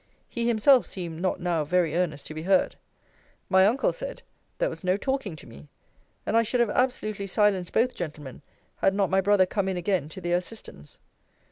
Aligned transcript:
He 0.27 0.47
himself 0.47 0.87
seemed 0.87 1.21
not 1.21 1.39
now 1.39 1.63
very 1.63 1.95
earnest 1.95 2.25
to 2.25 2.33
be 2.33 2.41
heard. 2.41 2.75
My 3.49 3.67
uncle 3.67 3.93
said, 3.93 4.23
There 4.57 4.67
was 4.67 4.83
no 4.83 4.97
talking 4.97 5.35
to 5.35 5.45
me. 5.45 5.69
And 6.25 6.35
I 6.35 6.41
should 6.41 6.59
have 6.59 6.71
absolutely 6.71 7.27
silenced 7.27 7.71
both 7.71 7.93
gentlemen, 7.93 8.41
had 8.77 8.95
not 8.95 9.11
my 9.11 9.21
brother 9.21 9.45
come 9.45 9.67
in 9.69 9.77
again 9.77 10.09
to 10.09 10.19
their 10.19 10.37
assistance. 10.37 10.97